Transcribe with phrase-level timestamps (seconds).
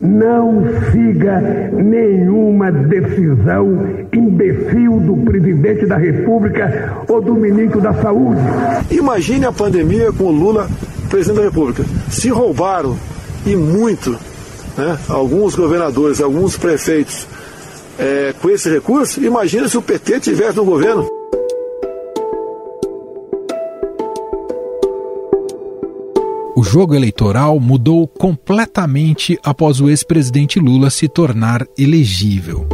[0.00, 1.40] Não siga
[1.72, 8.40] nenhuma decisão imbecil do presidente da República ou do ministro da Saúde.
[8.90, 10.70] Imagine a pandemia com o Lula,
[11.10, 11.84] presidente da República.
[12.08, 12.96] Se roubaram,
[13.44, 14.12] e muito,
[14.76, 17.26] né, alguns governadores, alguns prefeitos,
[17.98, 21.19] é, com esse recurso, imagine se o PT tivesse no governo.
[26.60, 32.68] O jogo eleitoral mudou completamente após o ex-presidente Lula se tornar elegível.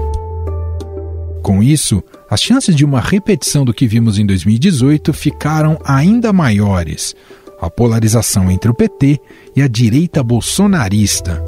[1.40, 7.14] Com isso, as chances de uma repetição do que vimos em 2018 ficaram ainda maiores.
[7.60, 9.20] A polarização entre o PT
[9.54, 11.40] e a direita bolsonarista.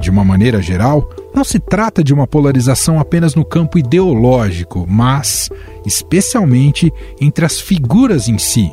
[0.00, 5.50] De uma maneira geral, não se trata de uma polarização apenas no campo ideológico, mas,
[5.86, 8.72] especialmente, entre as figuras em si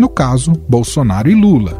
[0.00, 1.78] no caso, Bolsonaro e Lula.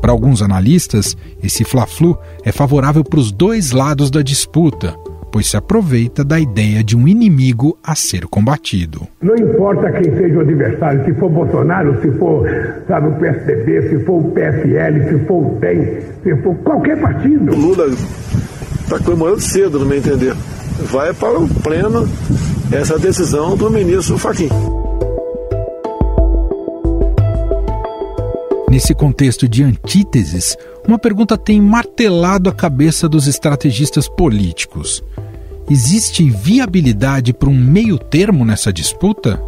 [0.00, 4.94] Para alguns analistas, esse fla-flu é favorável para os dois lados da disputa,
[5.32, 9.06] pois se aproveita da ideia de um inimigo a ser combatido.
[9.20, 12.46] Não importa quem seja o adversário, se for Bolsonaro, se for
[12.86, 17.52] sabe, o PSDB, se for o PSL, se for o DEM, se for qualquer partido.
[17.52, 20.34] O Lula está comemorando cedo, no meu entender.
[20.84, 22.08] Vai para o pleno
[22.70, 24.48] essa decisão do ministro Fachin.
[28.78, 35.02] Nesse contexto de antíteses, uma pergunta tem martelado a cabeça dos estrategistas políticos.
[35.68, 39.42] Existe viabilidade para um meio termo nessa disputa?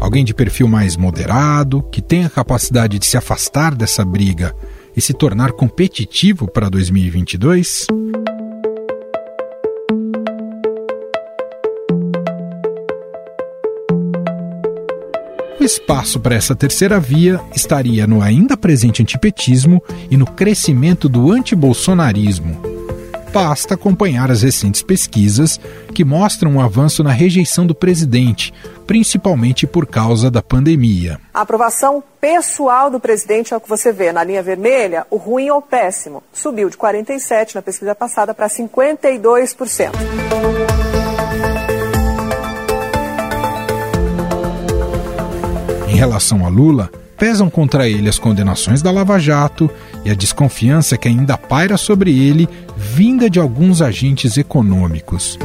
[0.00, 4.56] Alguém de perfil mais moderado, que tenha a capacidade de se afastar dessa briga
[4.96, 7.88] e se tornar competitivo para 2022?
[15.70, 22.60] Espaço para essa terceira via estaria no ainda presente antipetismo e no crescimento do antibolsonarismo.
[23.32, 25.60] Basta acompanhar as recentes pesquisas
[25.94, 28.52] que mostram um avanço na rejeição do presidente,
[28.88, 31.20] principalmente por causa da pandemia.
[31.32, 35.48] A aprovação pessoal do presidente é o que você vê na linha vermelha, o ruim
[35.50, 36.24] ou péssimo.
[36.32, 40.29] Subiu de 47% na pesquisa passada para 52%.
[46.00, 49.70] Relação a Lula, pesam contra ele as condenações da Lava Jato
[50.02, 55.38] e a desconfiança que ainda paira sobre ele, vinda de alguns agentes econômicos.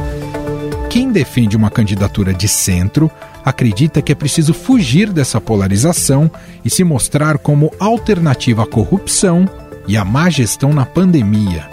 [0.88, 3.10] Quem defende uma candidatura de centro
[3.44, 6.30] acredita que é preciso fugir dessa polarização
[6.64, 9.46] e se mostrar como alternativa à corrupção
[9.86, 11.68] e à má gestão na pandemia.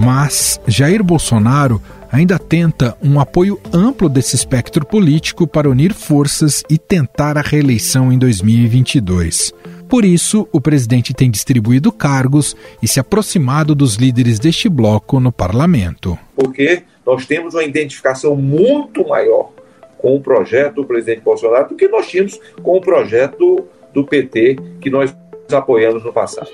[0.00, 1.78] Mas Jair Bolsonaro
[2.14, 8.12] ainda tenta um apoio amplo desse espectro político para unir forças e tentar a reeleição
[8.12, 9.52] em 2022.
[9.88, 15.32] Por isso, o presidente tem distribuído cargos e se aproximado dos líderes deste bloco no
[15.32, 16.16] parlamento.
[16.36, 19.50] Porque nós temos uma identificação muito maior
[19.98, 24.56] com o projeto do presidente Bolsonaro do que nós tínhamos com o projeto do PT
[24.80, 25.14] que nós
[25.50, 26.50] apoiamos no passado.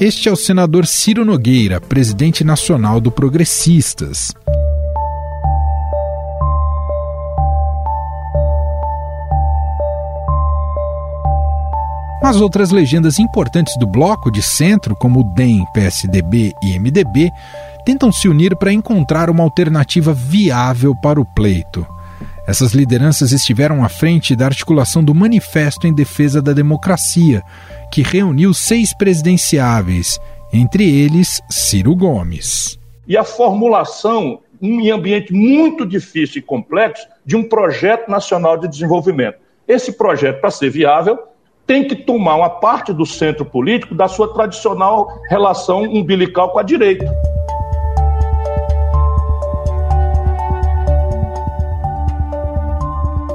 [0.00, 4.34] Este é o senador Ciro Nogueira, presidente nacional do Progressistas.
[12.20, 17.30] Mas outras legendas importantes do bloco de centro, como o DEM, PSDB e MDB,
[17.86, 21.86] tentam se unir para encontrar uma alternativa viável para o pleito.
[22.46, 27.42] Essas lideranças estiveram à frente da articulação do Manifesto em Defesa da Democracia,
[27.94, 30.18] que reuniu seis presidenciáveis,
[30.52, 32.76] entre eles Ciro Gomes.
[33.06, 39.38] E a formulação, em ambiente muito difícil e complexo, de um projeto nacional de desenvolvimento.
[39.68, 41.16] Esse projeto, para ser viável,
[41.64, 46.64] tem que tomar uma parte do centro político da sua tradicional relação umbilical com a
[46.64, 47.08] direita.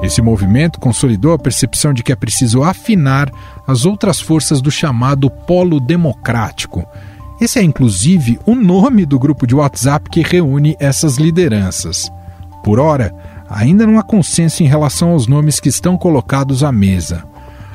[0.02, 3.30] Esse movimento consolidou a percepção de que é preciso afinar
[3.69, 6.84] as outras forças do chamado Polo Democrático.
[7.40, 12.11] Esse é, inclusive, o nome do grupo de WhatsApp que reúne essas lideranças.
[12.64, 13.14] Por ora,
[13.47, 17.23] ainda não há consenso em relação aos nomes que estão colocados à mesa.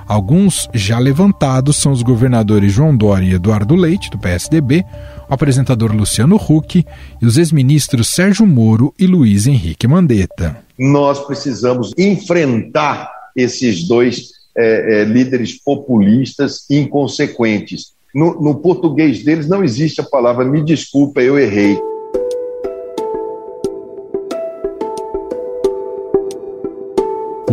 [0.05, 4.85] Alguns já levantados são os governadores João Dória e Eduardo Leite, do PSDB,
[5.31, 6.85] o apresentador Luciano Huck
[7.23, 10.57] e os ex-ministros Sérgio Moro e Luiz Henrique Mandetta.
[10.77, 17.95] Nós precisamos enfrentar esses dois é, é, líderes populistas inconsequentes.
[18.15, 21.77] No, no português deles não existe a palavra me desculpa, eu errei.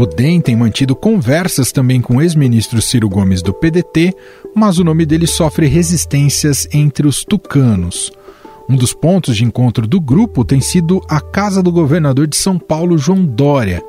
[0.01, 4.12] O DEM tem mantido conversas também com o ex-ministro Ciro Gomes do PDT,
[4.56, 8.12] mas o nome dele sofre resistências entre os tucanos.
[8.68, 12.57] Um dos pontos de encontro do grupo tem sido a casa do governador de São
[12.57, 13.83] Paulo, João Dória.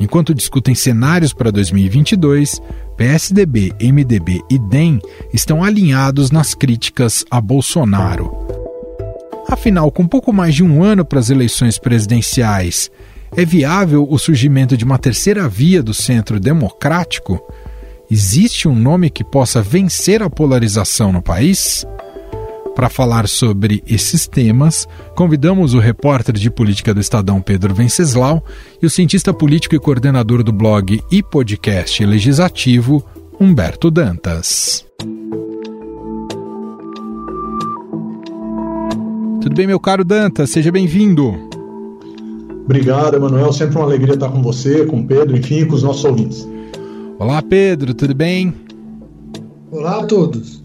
[0.00, 2.58] Enquanto discutem cenários para 2022,
[2.96, 4.98] PSDB, MDB e DEM
[5.30, 8.34] estão alinhados nas críticas a Bolsonaro.
[9.46, 12.90] Afinal, com pouco mais de um ano para as eleições presidenciais,
[13.36, 17.38] é viável o surgimento de uma terceira via do centro democrático?
[18.10, 21.84] Existe um nome que possa vencer a polarização no país?
[22.80, 28.42] Para falar sobre esses temas, convidamos o repórter de política do Estadão Pedro Venceslau
[28.80, 33.04] e o cientista político e coordenador do blog e podcast legislativo
[33.38, 34.86] Humberto Dantas.
[39.42, 40.48] Tudo bem, meu caro Dantas?
[40.48, 41.34] Seja bem-vindo.
[42.64, 43.52] Obrigado, Emanuel.
[43.52, 46.48] Sempre uma alegria estar com você, com o Pedro, enfim, com os nossos ouvintes.
[47.18, 48.54] Olá, Pedro, tudo bem?
[49.70, 50.62] Olá a todos.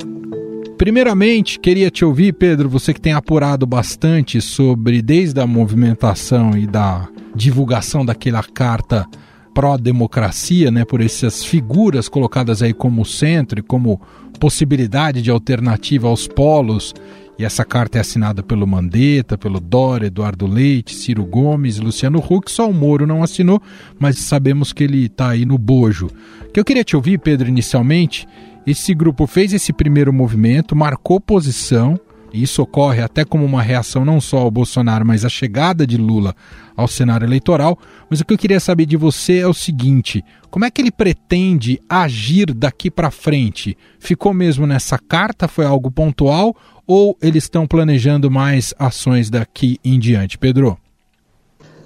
[0.77, 6.67] Primeiramente, queria te ouvir, Pedro, você que tem apurado bastante sobre desde a movimentação e
[6.67, 9.05] da divulgação daquela carta
[9.53, 14.01] pró-democracia, né, por essas figuras colocadas aí como centro e como
[14.37, 16.93] possibilidade de alternativa aos polos
[17.37, 22.49] e essa carta é assinada pelo Mandetta, pelo Dória, Eduardo Leite, Ciro Gomes, Luciano Huck.
[22.49, 23.61] Só o Moro não assinou,
[23.99, 26.07] mas sabemos que ele está aí no bojo.
[26.47, 28.25] O que eu queria te ouvir, Pedro, inicialmente,
[28.65, 31.99] esse grupo fez esse primeiro movimento, marcou posição,
[32.33, 35.95] e isso ocorre até como uma reação não só ao Bolsonaro, mas à chegada de
[35.95, 36.35] Lula
[36.75, 37.79] ao cenário eleitoral.
[38.09, 40.91] Mas o que eu queria saber de você é o seguinte: como é que ele
[40.91, 43.77] pretende agir daqui para frente?
[43.99, 45.47] Ficou mesmo nessa carta?
[45.47, 46.55] Foi algo pontual?
[46.85, 50.37] Ou eles estão planejando mais ações daqui em diante?
[50.37, 50.77] Pedro?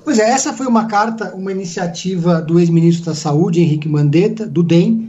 [0.04, 4.64] Pois é, essa foi uma carta, uma iniciativa do ex-ministro da Saúde, Henrique Mandetta, do
[4.64, 5.09] DEM,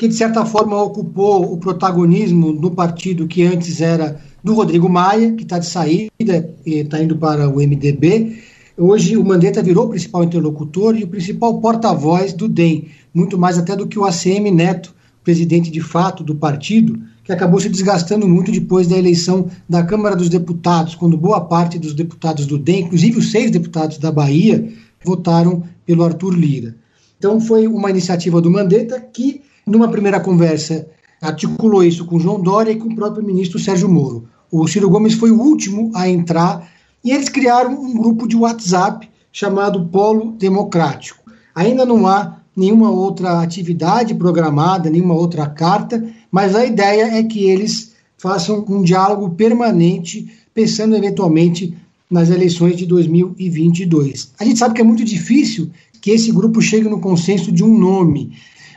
[0.00, 5.32] que de certa forma ocupou o protagonismo no partido que antes era do Rodrigo Maia,
[5.32, 8.38] que está de saída e está indo para o MDB.
[8.78, 13.58] Hoje o Mandetta virou o principal interlocutor e o principal porta-voz do DEM, muito mais
[13.58, 18.26] até do que o ACM Neto, presidente de fato do partido, que acabou se desgastando
[18.26, 22.84] muito depois da eleição da Câmara dos Deputados, quando boa parte dos deputados do DEM,
[22.84, 24.66] inclusive os seis deputados da Bahia,
[25.04, 26.74] votaram pelo Arthur Lira.
[27.18, 30.86] Então foi uma iniciativa do Mandetta que, numa primeira conversa,
[31.22, 34.28] articulou isso com João Dória e com o próprio ministro Sérgio Moro.
[34.50, 36.68] O Ciro Gomes foi o último a entrar
[37.04, 41.20] e eles criaram um grupo de WhatsApp chamado Polo Democrático.
[41.54, 47.44] Ainda não há nenhuma outra atividade programada, nenhuma outra carta, mas a ideia é que
[47.44, 51.74] eles façam um diálogo permanente, pensando eventualmente
[52.10, 54.32] nas eleições de 2022.
[54.38, 55.70] A gente sabe que é muito difícil
[56.00, 58.32] que esse grupo chegue no consenso de um nome,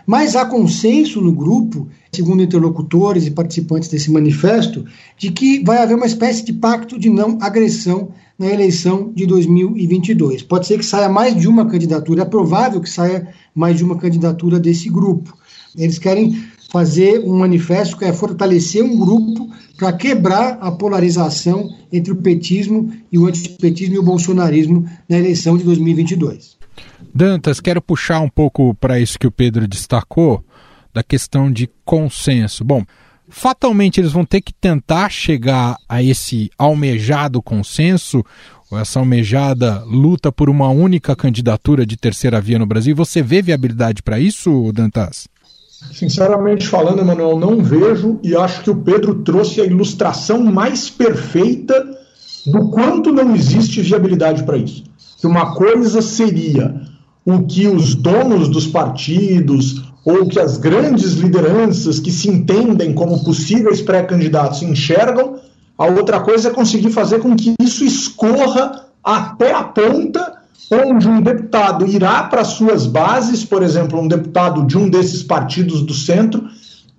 [0.05, 4.85] mas há consenso no grupo, segundo interlocutores e participantes desse manifesto,
[5.17, 10.43] de que vai haver uma espécie de pacto de não agressão na eleição de 2022.
[10.43, 13.97] Pode ser que saia mais de uma candidatura, é provável que saia mais de uma
[13.97, 15.37] candidatura desse grupo.
[15.77, 16.37] Eles querem
[16.71, 19.47] fazer um manifesto que é fortalecer um grupo
[19.77, 25.55] para quebrar a polarização entre o petismo e o antipetismo e o bolsonarismo na eleição
[25.55, 26.62] de 2022.
[27.13, 30.43] Dantas, quero puxar um pouco para isso que o Pedro destacou,
[30.91, 32.63] da questão de consenso.
[32.63, 32.83] Bom,
[33.29, 38.23] fatalmente eles vão ter que tentar chegar a esse almejado consenso,
[38.71, 42.95] ou essa almejada luta por uma única candidatura de terceira via no Brasil.
[42.95, 45.27] Você vê viabilidade para isso, Dantas?
[45.91, 51.85] Sinceramente falando, Emanuel, não vejo e acho que o Pedro trouxe a ilustração mais perfeita
[52.47, 54.83] do quanto não existe viabilidade para isso.
[55.19, 56.92] Que uma coisa seria
[57.25, 63.23] o que os donos dos partidos ou que as grandes lideranças que se entendem como
[63.23, 65.39] possíveis pré-candidatos enxergam,
[65.77, 71.21] a outra coisa é conseguir fazer com que isso escorra até a ponta onde um
[71.21, 76.47] deputado irá para suas bases, por exemplo, um deputado de um desses partidos do centro,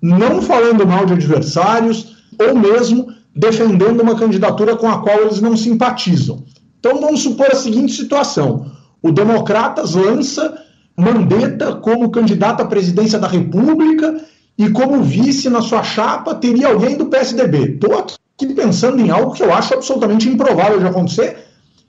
[0.01, 5.57] não falando mal de adversários, ou mesmo defendendo uma candidatura com a qual eles não
[5.57, 6.45] simpatizam.
[6.79, 8.71] Então vamos supor a seguinte situação:
[9.05, 10.65] o Democratas lança
[10.97, 14.17] Mandetta como candidato à presidência da República
[14.57, 17.75] e como vice na sua chapa teria alguém do PSDB.
[17.75, 21.37] Estou aqui pensando em algo que eu acho absolutamente improvável de acontecer.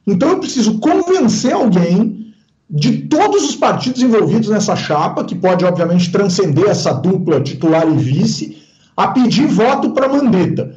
[0.05, 2.33] Então eu preciso convencer alguém
[2.69, 7.95] de todos os partidos envolvidos nessa chapa, que pode obviamente transcender essa dupla titular e
[7.95, 8.57] vice,
[8.97, 10.75] a pedir voto para Mandetta.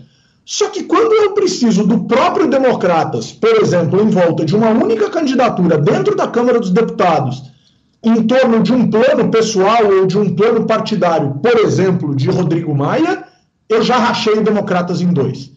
[0.51, 5.11] Só que quando eu preciso do próprio Democratas, por exemplo, em volta de uma única
[5.11, 7.43] candidatura dentro da Câmara dos Deputados,
[8.03, 12.75] em torno de um plano pessoal ou de um plano partidário, por exemplo, de Rodrigo
[12.75, 13.25] Maia,
[13.69, 15.53] eu já rachei democratas em dois.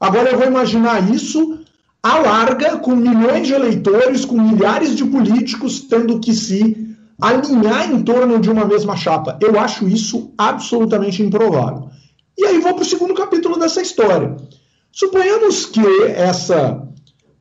[0.00, 1.60] Agora eu vou imaginar isso
[2.02, 8.02] à larga, com milhões de eleitores, com milhares de políticos tendo que se alinhar em
[8.02, 9.38] torno de uma mesma chapa.
[9.40, 11.92] Eu acho isso absolutamente improvável.
[12.36, 14.36] E aí vou para o segundo capítulo dessa história.
[14.90, 15.80] Suponhamos que
[16.14, 16.82] essa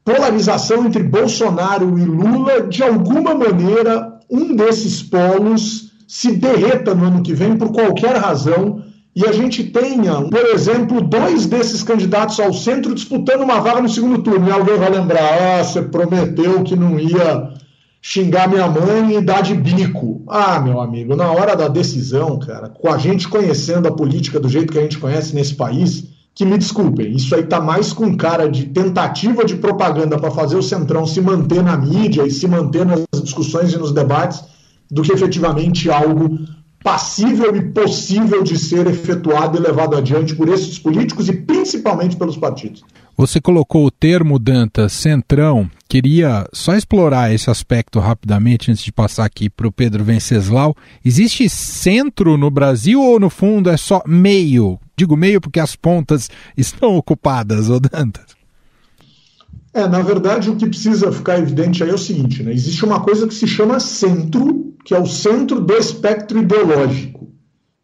[0.03, 7.24] polarização entre Bolsonaro e Lula, de alguma maneira, um desses polos se derreta no ano
[7.24, 8.83] que vem por qualquer razão
[9.13, 13.89] e a gente tenha, por exemplo, dois desses candidatos ao centro disputando uma vaga no
[13.89, 14.48] segundo turno.
[14.48, 17.53] E alguém vai lembrar: ah, você prometeu que não ia
[18.01, 20.24] xingar minha mãe e dar de bico.
[20.27, 24.50] Ah, meu amigo, na hora da decisão, cara, com a gente conhecendo a política do
[24.50, 28.15] jeito que a gente conhece nesse país, que me desculpem, isso aí tá mais com
[28.15, 32.48] cara de tentativa de propaganda para fazer o Centrão se manter na mídia e se
[32.48, 34.41] manter nas discussões e nos debates
[34.89, 36.39] do que efetivamente algo
[36.84, 42.38] passível e possível de ser efetuado e levado adiante por esses políticos e principalmente pelos
[42.38, 42.84] partidos.
[43.18, 45.70] Você colocou o termo, Danta, centrão.
[45.88, 50.75] Queria só explorar esse aspecto rapidamente antes de passar aqui para o Pedro Venceslau.
[51.03, 54.80] Existe centro no Brasil ou, no fundo, é só meio?
[54.96, 58.22] Digo meio porque as pontas estão ocupadas, ô Danta.
[59.74, 62.51] É, na verdade, o que precisa ficar evidente aí é o seguinte: né?
[62.53, 67.30] existe uma coisa que se chama centro, que é o centro do espectro ideológico.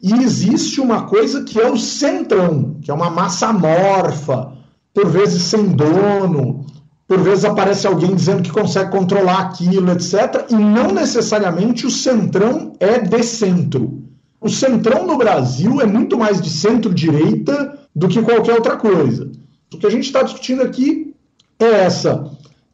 [0.00, 4.57] E existe uma coisa que é o centrão, que é uma massa amorfa,
[4.98, 6.66] por vezes sem dono,
[7.06, 10.46] por vezes aparece alguém dizendo que consegue controlar aquilo, etc.
[10.50, 14.02] E não necessariamente o centrão é de centro.
[14.40, 19.30] O centrão no Brasil é muito mais de centro-direita do que qualquer outra coisa.
[19.72, 21.14] O que a gente está discutindo aqui
[21.60, 22.28] é essa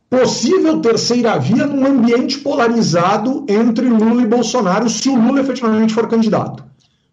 [0.09, 6.09] possível terceira via num ambiente polarizado entre Lula e Bolsonaro, se o Lula efetivamente for
[6.09, 6.65] candidato.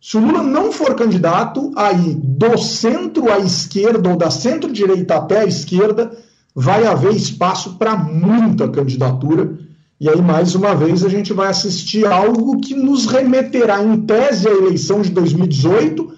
[0.02, 5.42] Se o Lula não for candidato, aí do centro à esquerda ou da centro-direita até
[5.42, 6.12] a esquerda,
[6.56, 9.60] vai haver espaço para muita candidatura.
[10.00, 14.48] E aí, mais uma vez, a gente vai assistir algo que nos remeterá, em tese,
[14.48, 16.12] à eleição de 2018,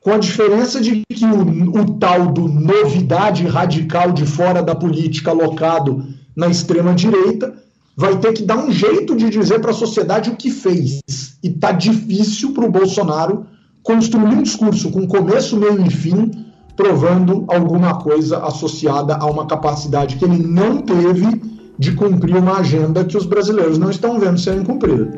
[0.00, 5.30] com a diferença de que o, o tal do novidade radical de fora da política
[5.30, 7.54] alocado na extrema-direita,
[7.96, 11.00] vai ter que dar um jeito de dizer para a sociedade o que fez.
[11.42, 13.46] E está difícil para o Bolsonaro
[13.82, 16.30] construir um discurso com começo, meio e fim,
[16.76, 21.40] provando alguma coisa associada a uma capacidade que ele não teve
[21.78, 25.14] de cumprir uma agenda que os brasileiros não estão vendo sendo cumprida.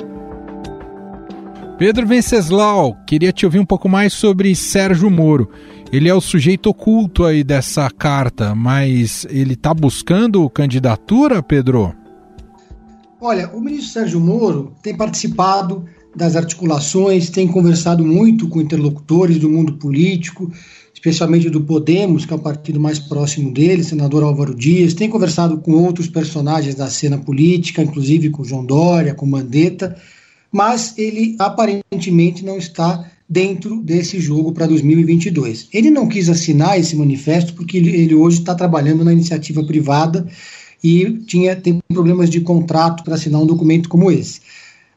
[1.79, 5.49] Pedro Venceslau, queria te ouvir um pouco mais sobre Sérgio Moro.
[5.93, 11.95] Ele é o sujeito oculto aí dessa carta, mas ele está buscando candidatura, Pedro?
[13.21, 15.85] Olha, o ministro Sérgio Moro tem participado
[16.15, 20.53] das articulações, tem conversado muito com interlocutores do mundo político,
[20.95, 25.59] especialmente do Podemos, que é o partido mais próximo dele, senador Álvaro Dias, tem conversado
[25.59, 29.97] com outros personagens da cena política, inclusive com João Dória, com Mandetta,
[30.51, 35.69] mas ele aparentemente não está dentro desse jogo para 2022.
[35.73, 40.27] Ele não quis assinar esse manifesto porque ele, ele hoje está trabalhando na iniciativa privada
[40.83, 44.41] e tinha tem problemas de contrato para assinar um documento como esse.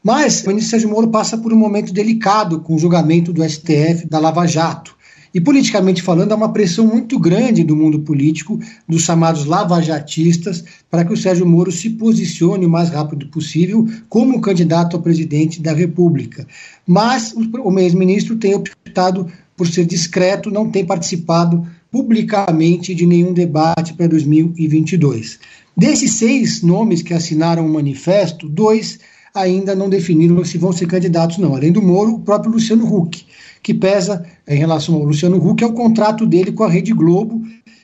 [0.02, 4.06] Mas o ministro Sérgio Moro passa por um momento delicado com o julgamento do STF
[4.08, 4.96] da Lava Jato.
[5.34, 11.04] E politicamente falando, há uma pressão muito grande do mundo político, dos chamados lavajatistas, para
[11.04, 15.72] que o Sérgio Moro se posicione o mais rápido possível como candidato a presidente da
[15.72, 16.46] República.
[16.86, 23.94] Mas o ex-ministro tem optado por ser discreto, não tem participado publicamente de nenhum debate
[23.94, 25.38] para 2022.
[25.76, 28.98] Desses seis nomes que assinaram o manifesto, dois
[29.34, 31.54] ainda não definiram se vão ser candidatos, não.
[31.54, 33.24] Além do Moro, o próprio Luciano Huck
[33.62, 37.40] que pesa em relação ao Luciano Huck é o contrato dele com a Rede Globo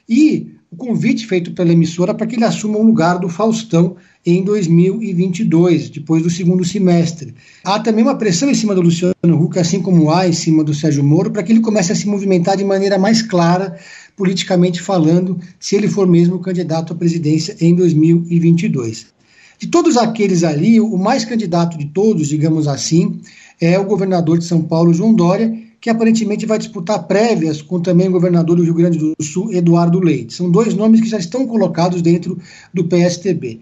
[0.09, 4.43] e o convite feito pela emissora para que ele assuma o lugar do Faustão em
[4.43, 7.33] 2022, depois do segundo semestre.
[7.65, 10.75] Há também uma pressão em cima do Luciano Huck, assim como há em cima do
[10.75, 13.79] Sérgio Moro, para que ele comece a se movimentar de maneira mais clara,
[14.19, 19.07] politicamente falando, se ele for mesmo candidato à presidência em 2022.
[19.61, 23.21] De todos aqueles ali, o mais candidato de todos, digamos assim,
[23.61, 28.09] é o governador de São Paulo, João Dória, que aparentemente vai disputar prévias com também
[28.09, 30.35] o governador do Rio Grande do Sul, Eduardo Leite.
[30.35, 32.37] São dois nomes que já estão colocados dentro
[32.75, 33.61] do PSTB.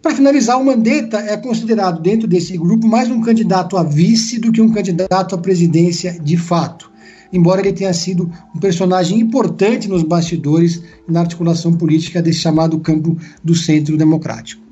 [0.00, 4.52] Para finalizar, o Mandetta é considerado dentro desse grupo mais um candidato a vice do
[4.52, 6.87] que um candidato à presidência de fato,
[7.32, 12.78] embora ele tenha sido um personagem importante nos bastidores e na articulação política desse chamado
[12.80, 14.68] campo do centro democrático.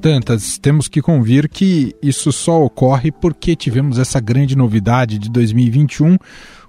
[0.00, 6.16] tantas, temos que convir que isso só ocorre porque tivemos essa grande novidade de 2021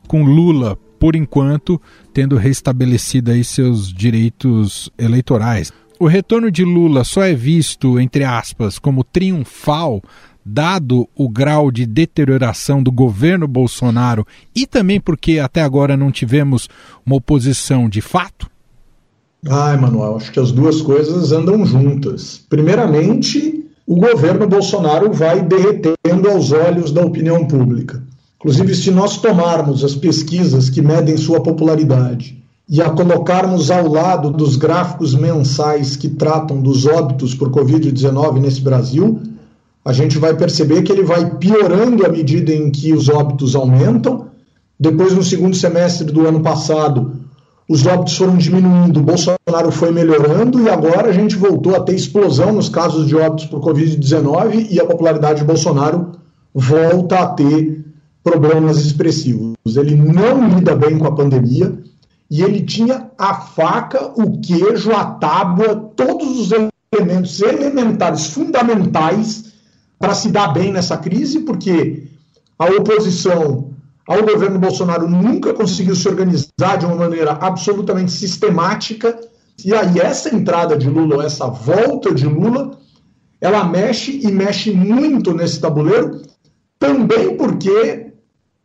[0.07, 1.81] com Lula, por enquanto,
[2.13, 5.71] tendo restabelecido aí seus direitos eleitorais.
[6.01, 10.01] O retorno de Lula só é visto, entre aspas, como triunfal
[10.43, 16.67] dado o grau de deterioração do governo Bolsonaro e também porque até agora não tivemos
[17.05, 18.49] uma oposição de fato?
[19.47, 22.43] Ah, Emanuel, acho que as duas coisas andam juntas.
[22.49, 28.01] Primeiramente, o governo Bolsonaro vai derretendo aos olhos da opinião pública.
[28.37, 32.40] Inclusive, se nós tomarmos as pesquisas que medem sua popularidade
[32.71, 38.61] e a colocarmos ao lado dos gráficos mensais que tratam dos óbitos por Covid-19 nesse
[38.61, 39.19] Brasil,
[39.83, 44.27] a gente vai perceber que ele vai piorando à medida em que os óbitos aumentam.
[44.79, 47.11] Depois, no segundo semestre do ano passado,
[47.67, 51.95] os óbitos foram diminuindo, o Bolsonaro foi melhorando e agora a gente voltou a ter
[51.95, 56.13] explosão nos casos de óbitos por Covid-19 e a popularidade de Bolsonaro
[56.53, 57.83] volta a ter
[58.23, 59.57] problemas expressivos.
[59.75, 61.90] Ele não lida bem com a pandemia
[62.31, 66.51] e ele tinha a faca, o queijo, a tábua, todos os
[66.93, 69.51] elementos elementares, fundamentais
[69.99, 72.07] para se dar bem nessa crise, porque
[72.57, 73.71] a oposição
[74.07, 79.19] ao governo Bolsonaro nunca conseguiu se organizar de uma maneira absolutamente sistemática.
[79.65, 82.79] E aí, essa entrada de Lula, essa volta de Lula,
[83.41, 86.21] ela mexe e mexe muito nesse tabuleiro,
[86.79, 88.13] também porque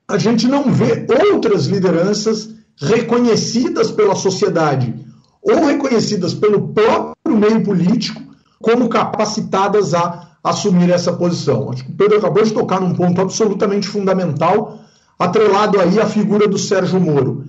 [0.06, 4.94] a gente não vê outras lideranças reconhecidas pela sociedade
[5.42, 8.20] ou reconhecidas pelo próprio meio político
[8.60, 11.70] como capacitadas a assumir essa posição.
[11.70, 14.80] Acho que o Pedro acabou de tocar num ponto absolutamente fundamental,
[15.18, 17.44] atrelado aí à figura do Sérgio Moro.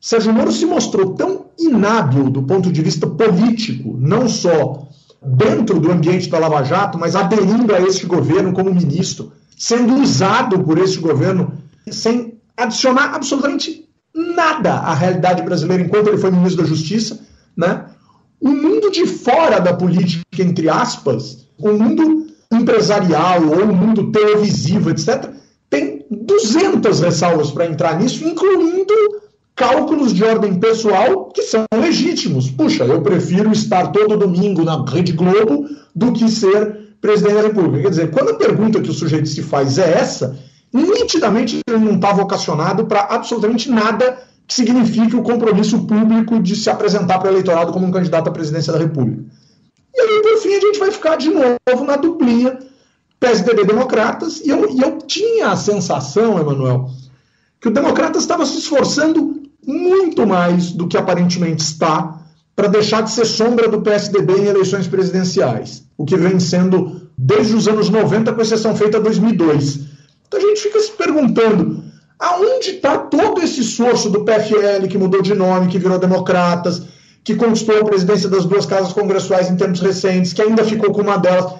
[0.00, 4.88] Sérgio Moro se mostrou tão inábil do ponto de vista político, não só
[5.24, 10.58] dentro do ambiente da Lava Jato, mas aderindo a este governo como ministro, sendo usado
[10.64, 11.52] por este governo
[11.88, 13.88] sem adicionar absolutamente
[14.34, 17.20] nada à realidade brasileira enquanto ele foi ministro da Justiça,
[17.56, 17.86] né?
[18.40, 24.90] O mundo de fora da política, entre aspas, o mundo empresarial ou o mundo televisivo,
[24.90, 25.30] etc.,
[25.70, 28.92] tem 200 ressalvas para entrar nisso, incluindo
[29.54, 32.50] cálculos de ordem pessoal que são legítimos.
[32.50, 37.82] Puxa, eu prefiro estar todo domingo na Rede Globo do que ser presidente da República.
[37.82, 40.38] Quer dizer, quando a pergunta que o sujeito se faz é essa,
[40.72, 46.70] nitidamente ele não está vocacionado para absolutamente nada que signifique o compromisso público de se
[46.70, 49.22] apresentar para o eleitorado como um candidato à presidência da República.
[49.94, 52.58] E aí, por fim, a gente vai ficar de novo na duplinha
[53.20, 54.40] PSDB Democratas.
[54.40, 56.90] E eu, e eu tinha a sensação, Emanuel,
[57.60, 62.20] que o Democratas estava se esforçando muito mais do que aparentemente está
[62.56, 67.54] para deixar de ser sombra do PSDB em eleições presidenciais, o que vem sendo desde
[67.54, 69.91] os anos 90, com exceção feita 2002.
[70.32, 71.84] Então a gente fica se perguntando
[72.18, 76.84] aonde está todo esse esforço do PFL que mudou de nome, que virou Democratas,
[77.22, 81.02] que conquistou a presidência das duas casas congressuais em tempos recentes, que ainda ficou com
[81.02, 81.52] uma delas.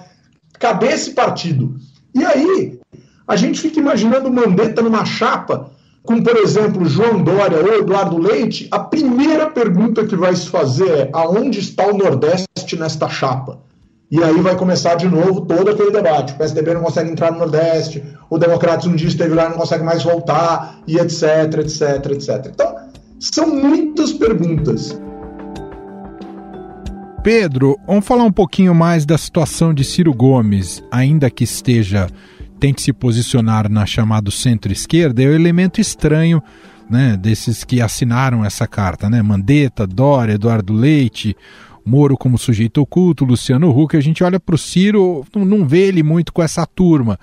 [0.57, 1.75] Cadê esse partido?
[2.15, 2.79] E aí,
[3.27, 5.69] a gente fica imaginando Mandetta numa chapa
[6.01, 10.89] com, por exemplo, João Dória ou Eduardo Leite, a primeira pergunta que vai se fazer
[10.89, 13.59] é aonde está o Nordeste nesta chapa?
[14.13, 16.33] E aí vai começar de novo todo aquele debate.
[16.33, 19.57] O PSDB não consegue entrar no Nordeste, o Democratas um dia esteve lá e não
[19.57, 21.23] consegue mais voltar, e etc,
[21.61, 22.51] etc, etc.
[22.53, 22.75] Então,
[23.19, 24.95] são muitas perguntas.
[27.23, 32.05] Pedro, vamos falar um pouquinho mais da situação de Ciro Gomes, ainda que esteja
[32.59, 36.39] tente se posicionar na chamada centro-esquerda, é o um elemento estranho
[36.87, 39.23] né, desses que assinaram essa carta, né?
[39.23, 41.35] Mandetta, Dória, Eduardo Leite,
[41.85, 46.01] Moro como sujeito oculto, Luciano Huck, a gente olha para o Ciro, não vê ele
[46.01, 47.19] muito com essa turma.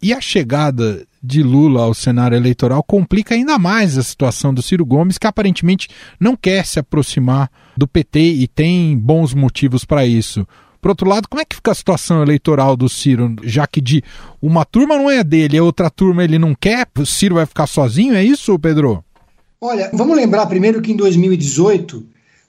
[0.00, 4.84] E a chegada de Lula ao cenário eleitoral complica ainda mais a situação do Ciro
[4.84, 5.88] Gomes, que aparentemente
[6.20, 10.46] não quer se aproximar do PT e tem bons motivos para isso.
[10.80, 14.04] Por outro lado, como é que fica a situação eleitoral do Ciro, já que de
[14.42, 17.66] uma turma não é dele, a outra turma ele não quer, o Ciro vai ficar
[17.66, 19.02] sozinho, é isso, Pedro?
[19.58, 22.04] Olha, vamos lembrar primeiro que em 2018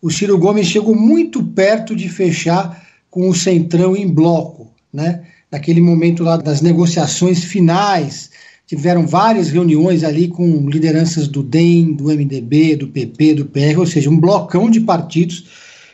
[0.05, 5.23] o Ciro Gomes chegou muito perto de fechar com o Centrão em bloco, né?
[5.51, 8.29] Naquele momento lá das negociações finais
[8.67, 13.87] tiveram várias reuniões ali com lideranças do DEM, do MDB, do PP, do PR, ou
[13.87, 15.45] seja, um blocão de partidos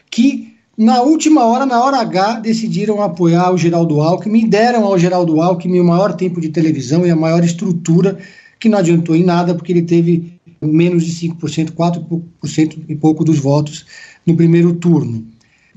[0.10, 5.42] que na última hora, na hora H, decidiram apoiar o Geraldo Alckmin deram ao Geraldo
[5.42, 8.18] Alckmin o maior tempo de televisão e a maior estrutura,
[8.60, 13.40] que não adiantou em nada, porque ele teve menos de 5%, 4% e pouco dos
[13.40, 13.86] votos
[14.26, 15.26] no primeiro turno.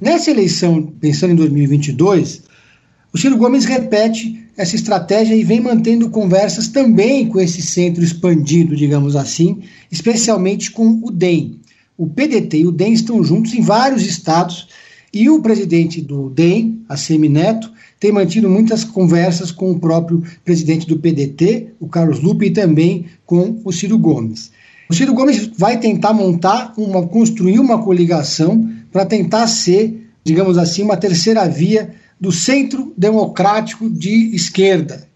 [0.01, 2.43] Nessa eleição, pensando em 2022,
[3.13, 8.77] O Ciro Gomes repete essa estratégia e vem mantendo conversas também com esse centro expandido,
[8.77, 11.61] digamos assim, especialmente com o DEM.
[11.97, 14.69] O PDT e o DEM estão juntos em vários estados
[15.13, 20.87] e o presidente do DEM, a Semineto, tem mantido muitas conversas com o próprio presidente
[20.87, 24.51] do PDT, o Carlos Lupe, e também com o Ciro Gomes.
[24.89, 30.83] O Ciro Gomes vai tentar montar uma, construir uma coligação para tentar ser, digamos assim,
[30.83, 35.09] uma terceira via do centro democrático de esquerda.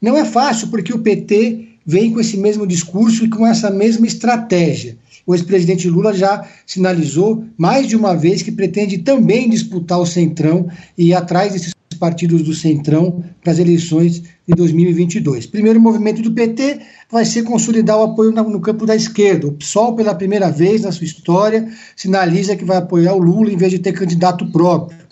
[0.00, 4.06] Não é fácil porque o PT vem com esse mesmo discurso e com essa mesma
[4.06, 4.96] estratégia.
[5.26, 10.68] O ex-presidente Lula já sinalizou mais de uma vez que pretende também disputar o Centrão
[10.98, 15.46] e ir atrás desses partidos do Centrão para as eleições de 2022.
[15.46, 16.80] Primeiro movimento do PT
[17.10, 19.46] vai ser consolidar o apoio no campo da esquerda.
[19.46, 23.56] O PSOL, pela primeira vez na sua história, sinaliza que vai apoiar o Lula em
[23.56, 25.04] vez de ter candidato próprio.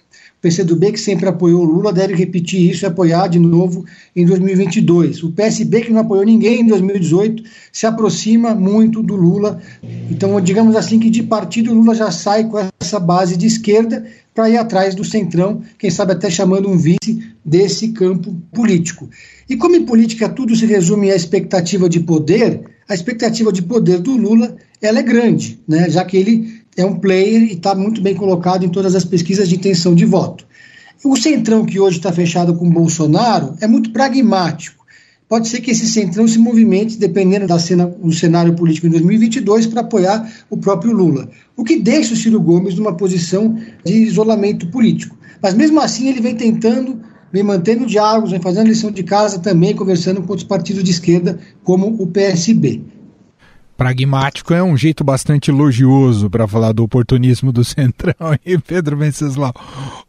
[0.42, 5.22] PCdoB, que sempre apoiou o Lula, deve repetir isso e apoiar de novo em 2022.
[5.22, 9.60] O PSB, que não apoiou ninguém em 2018, se aproxima muito do Lula.
[10.10, 14.04] Então, digamos assim que de partido o Lula já sai com essa base de esquerda
[14.34, 19.08] para ir atrás do centrão, quem sabe até chamando um vice desse campo político.
[19.48, 24.00] E como em política tudo se resume à expectativa de poder, a expectativa de poder
[24.00, 25.88] do Lula ela é grande, né?
[25.88, 29.48] já que ele é um player e está muito bem colocado em todas as pesquisas
[29.48, 30.46] de intenção de voto.
[31.04, 34.81] O centrão que hoje está fechado com Bolsonaro é muito pragmático.
[35.32, 39.66] Pode ser que esse centrão se movimente, dependendo da cena, do cenário político em 2022,
[39.66, 41.26] para apoiar o próprio Lula.
[41.56, 45.16] O que deixa o Ciro Gomes numa posição de isolamento político.
[45.40, 47.00] Mas mesmo assim ele vem tentando,
[47.32, 51.40] vem mantendo diálogos, vem fazendo lição de casa também, conversando com outros partidos de esquerda,
[51.64, 52.82] como o PSB.
[53.74, 59.54] Pragmático é um jeito bastante elogioso para falar do oportunismo do Centrão e Pedro Venceslau.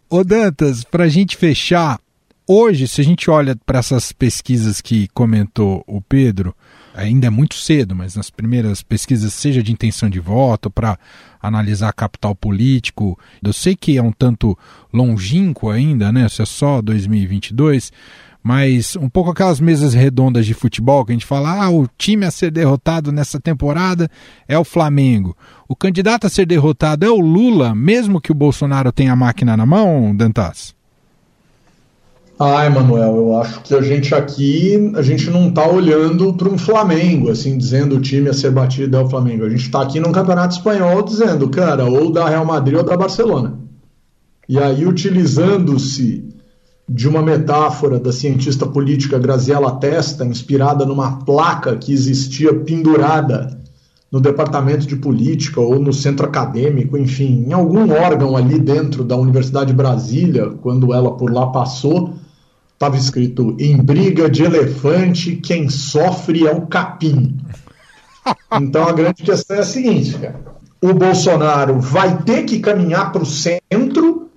[0.09, 1.97] Ô Dantas, para a gente fechar,
[2.47, 6.55] hoje, se a gente olha para essas pesquisas que comentou o Pedro,
[6.93, 10.97] ainda é muito cedo, mas nas primeiras pesquisas, seja de intenção de voto, para
[11.41, 14.57] analisar capital político, eu sei que é um tanto
[14.93, 16.29] longínquo ainda, né?
[16.29, 17.91] Se é só 2022,
[18.43, 22.25] mas um pouco aquelas mesas redondas de futebol que a gente fala, ah, o time
[22.25, 24.09] a ser derrotado nessa temporada
[24.47, 25.35] é o Flamengo.
[25.67, 29.55] O candidato a ser derrotado é o Lula, mesmo que o Bolsonaro tenha a máquina
[29.55, 30.75] na mão, Dantas?
[32.39, 36.57] Ah, Emanuel, eu acho que a gente aqui, a gente não está olhando para um
[36.57, 39.45] Flamengo, assim, dizendo o time a ser batido é o Flamengo.
[39.45, 42.97] A gente está aqui num campeonato espanhol dizendo, cara, ou da Real Madrid ou da
[42.97, 43.59] Barcelona.
[44.49, 46.27] E aí, utilizando-se
[46.89, 53.62] de uma metáfora da cientista política Graziella Testa, inspirada numa placa que existia pendurada
[54.13, 59.17] no departamento de política ou no centro acadêmico, enfim, em algum órgão ali dentro da
[59.17, 62.13] Universidade de Brasília, quando ela por lá passou,
[62.73, 67.35] estava escrito: em briga de elefante, quem sofre é o capim.
[68.61, 70.39] Então a grande questão é a seguinte, cara.
[70.81, 74.29] O Bolsonaro vai ter que caminhar para o centro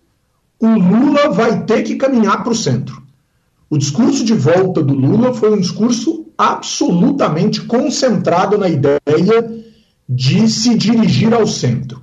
[0.59, 3.03] o Lula vai ter que caminhar para o centro.
[3.69, 9.66] O discurso de volta do Lula foi um discurso absolutamente concentrado na ideia
[10.09, 12.03] de se dirigir ao centro.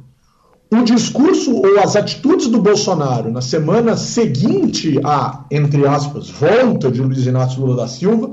[0.71, 6.99] O discurso ou as atitudes do Bolsonaro na semana seguinte à, entre aspas, volta de
[6.99, 8.31] Luiz Inácio Lula da Silva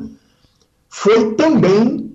[0.88, 2.11] foi também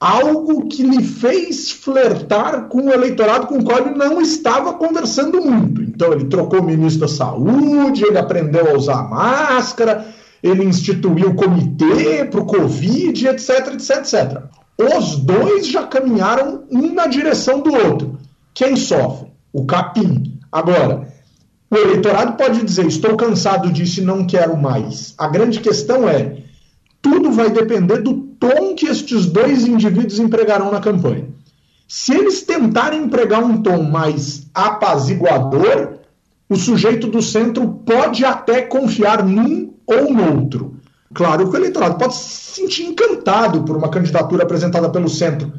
[0.00, 5.40] algo que lhe fez flertar com o eleitorado com o qual ele não estava conversando
[5.40, 5.82] muito.
[5.82, 10.06] Então, ele trocou o ministro da Saúde, ele aprendeu a usar máscara,
[10.42, 14.42] ele instituiu o comitê para o Covid, etc, etc, etc.
[14.78, 18.16] Os dois já caminharam um na direção do outro.
[18.54, 19.32] Quem sofre?
[19.52, 20.38] O capim.
[20.52, 21.12] Agora,
[21.68, 25.14] o eleitorado pode dizer: estou cansado disso e não quero mais.
[25.18, 26.42] A grande questão é:
[27.02, 31.26] tudo vai depender do tom que estes dois indivíduos empregarão na campanha.
[31.88, 35.98] Se eles tentarem empregar um tom mais apaziguador,
[36.48, 40.77] o sujeito do centro pode até confiar num ou no outro.
[41.14, 45.52] Claro que o eleitorado pode se sentir encantado por uma candidatura apresentada pelo centro.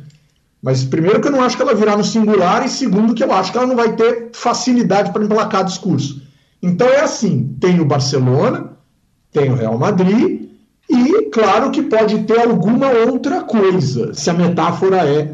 [0.61, 3.31] Mas, primeiro, que eu não acho que ela virá no singular, e segundo, que eu
[3.31, 6.21] acho que ela não vai ter facilidade para emplacar discurso.
[6.61, 8.71] Então é assim: tem o Barcelona,
[9.31, 10.49] tem o Real Madrid,
[10.89, 15.33] e claro que pode ter alguma outra coisa, se a metáfora é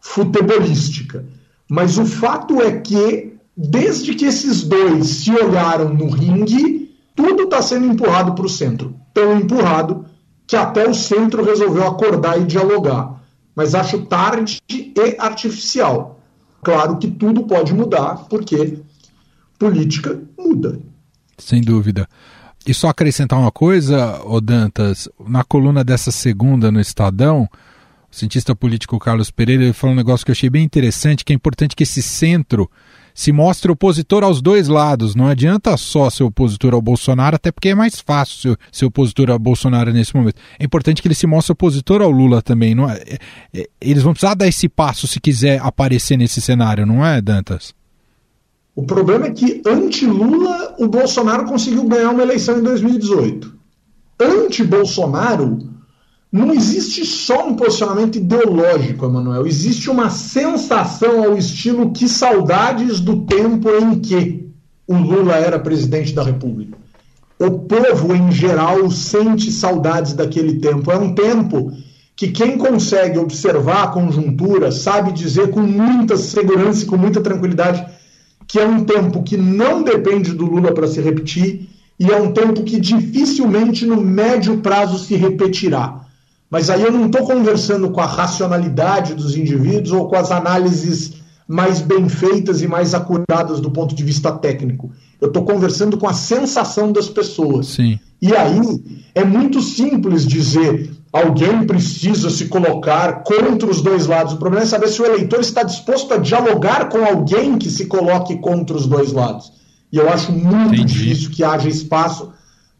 [0.00, 1.24] futebolística.
[1.68, 7.62] Mas o fato é que, desde que esses dois se olharam no ringue, tudo está
[7.62, 8.94] sendo empurrado para o centro.
[9.16, 10.04] Tão empurrado
[10.46, 13.18] que até o centro resolveu acordar e dialogar.
[13.54, 16.20] Mas acho tarde e artificial.
[16.62, 18.78] Claro que tudo pode mudar, porque
[19.58, 20.78] política muda.
[21.38, 22.06] Sem dúvida.
[22.66, 27.48] E só acrescentar uma coisa, ô Dantas, na coluna dessa segunda no Estadão,
[28.12, 31.36] o cientista político Carlos Pereira falou um negócio que eu achei bem interessante, que é
[31.36, 32.70] importante que esse centro
[33.16, 35.14] se mostre opositor aos dois lados.
[35.14, 39.38] Não adianta só ser opositor ao Bolsonaro, até porque é mais fácil ser, opositor ao
[39.38, 40.36] Bolsonaro nesse momento.
[40.60, 42.74] É importante que ele se mostre opositor ao Lula também.
[42.74, 43.02] Não é?
[43.06, 43.18] É,
[43.54, 47.74] é, eles vão precisar dar esse passo se quiser aparecer nesse cenário, não é, Dantas?
[48.74, 53.56] O problema é que, anti-Lula, o Bolsonaro conseguiu ganhar uma eleição em 2018.
[54.20, 55.58] Anti-Bolsonaro,
[56.36, 59.46] não existe só um posicionamento ideológico, Emanuel.
[59.46, 64.48] Existe uma sensação ao estilo que saudades do tempo em que
[64.86, 66.76] o Lula era presidente da República.
[67.38, 70.90] O povo, em geral, sente saudades daquele tempo.
[70.90, 71.72] É um tempo
[72.14, 77.84] que quem consegue observar a conjuntura sabe dizer com muita segurança e com muita tranquilidade
[78.46, 81.68] que é um tempo que não depende do Lula para se repetir
[81.98, 86.05] e é um tempo que dificilmente no médio prazo se repetirá.
[86.50, 91.14] Mas aí eu não estou conversando com a racionalidade dos indivíduos ou com as análises
[91.48, 94.90] mais bem feitas e mais acuradas do ponto de vista técnico.
[95.20, 97.68] Eu estou conversando com a sensação das pessoas.
[97.68, 97.98] Sim.
[98.20, 104.34] E aí é muito simples dizer alguém precisa se colocar contra os dois lados.
[104.34, 107.86] O problema é saber se o eleitor está disposto a dialogar com alguém que se
[107.86, 109.52] coloque contra os dois lados.
[109.90, 110.92] E eu acho muito Entendi.
[110.92, 112.32] difícil que haja espaço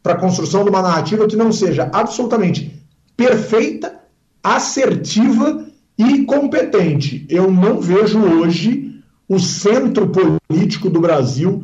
[0.03, 2.76] para a construção de uma narrativa que não seja absolutamente
[3.17, 3.95] perfeita,
[4.43, 5.65] assertiva
[5.97, 7.25] e competente.
[7.27, 11.63] Eu não vejo hoje o centro político do Brasil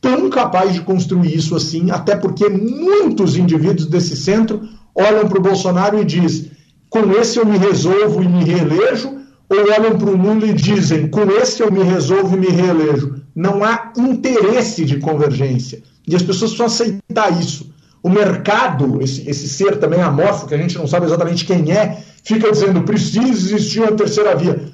[0.00, 4.62] tão capaz de construir isso assim, até porque muitos indivíduos desse centro
[4.94, 6.50] olham para o Bolsonaro e dizem:
[6.88, 11.08] com esse eu me resolvo e me reelejo, ou olham para o Lula e dizem:
[11.08, 13.20] com esse eu me resolvo e me reelejo.
[13.34, 15.82] Não há interesse de convergência.
[16.06, 17.72] E as pessoas precisam aceitar isso.
[18.02, 22.02] O mercado, esse, esse ser também amorfo, que a gente não sabe exatamente quem é,
[22.24, 24.70] fica dizendo: precisa existir uma terceira via.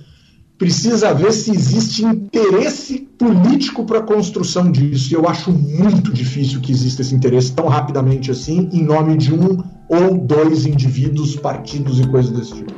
[0.57, 5.13] Precisa ver se existe interesse político para a construção disso.
[5.13, 9.35] E eu acho muito difícil que exista esse interesse tão rapidamente assim, em nome de
[9.35, 12.73] um ou dois indivíduos, partidos e coisas desse tipo.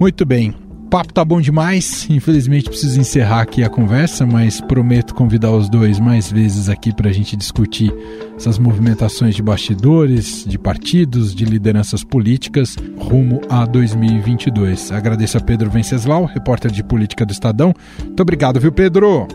[0.00, 2.06] Muito bem papo tá bom demais.
[2.08, 7.10] Infelizmente preciso encerrar aqui a conversa, mas prometo convidar os dois mais vezes aqui para
[7.10, 7.92] a gente discutir
[8.36, 14.92] essas movimentações de bastidores, de partidos, de lideranças políticas rumo a 2022.
[14.92, 17.74] Agradeço a Pedro Venceslau, repórter de política do Estadão.
[18.02, 19.26] Muito obrigado, viu, Pedro?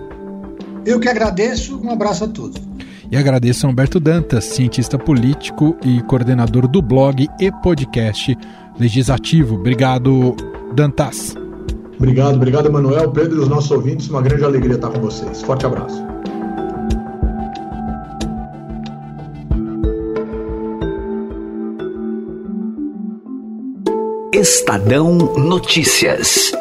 [0.85, 1.79] Eu que agradeço.
[1.79, 2.61] Um abraço a todos.
[3.11, 8.37] E agradeço a Humberto Dantas, cientista político e coordenador do blog e podcast
[8.79, 9.55] legislativo.
[9.55, 10.33] Obrigado,
[10.73, 11.35] Dantas.
[11.97, 14.09] Obrigado, obrigado, Emanuel, Pedro e os nossos ouvintes.
[14.09, 15.41] Uma grande alegria estar com vocês.
[15.41, 16.03] Forte abraço.
[24.33, 26.51] Estadão Notícias.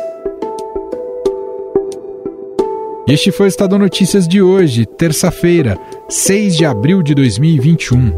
[3.09, 8.13] Este foi o Estadão Notícias de hoje, terça-feira, 6 de abril de 2021.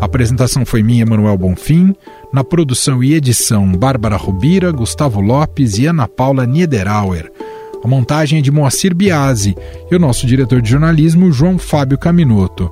[0.00, 1.94] A apresentação foi minha, Manuel Bonfim.
[2.32, 7.32] Na produção e edição, Bárbara Rubira, Gustavo Lopes e Ana Paula Niederauer.
[7.82, 9.56] A montagem é de Moacir Biasi
[9.90, 12.70] e o nosso diretor de jornalismo, João Fábio Caminoto.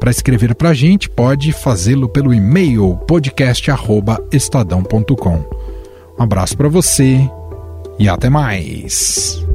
[0.00, 5.44] Para escrever para a gente, pode fazê-lo pelo e-mail podcast@estadão.com.
[6.18, 7.30] Um abraço para você
[7.98, 9.45] e até mais.